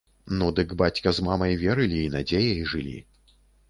Ну, 0.37 0.47
дык 0.59 0.73
бацька 0.83 1.13
з 1.19 1.27
мамай 1.29 1.53
верылі 1.67 2.03
і 2.09 2.11
надзеяй 2.19 2.69
жылі. 2.77 3.01